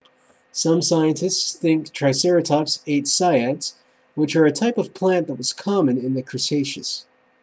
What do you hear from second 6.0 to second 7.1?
the cretaceous